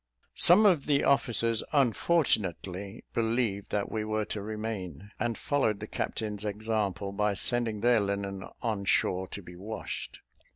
[0.37, 6.43] Some of the officers unfortunately believed that we were to remain, and followed the captain's
[6.43, 10.21] example by sending their linen on shore to be washed.